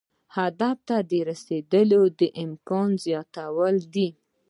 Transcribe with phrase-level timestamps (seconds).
[0.37, 4.09] هدف ته د رسیدو د امکان زیاتوالی دی.